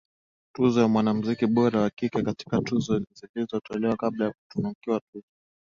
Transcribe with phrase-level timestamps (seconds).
[0.53, 5.25] tuzo ya mwanamziki bora wa kike katika Tuzo zilizo tolewa kabla ya kutunukiwa tuzo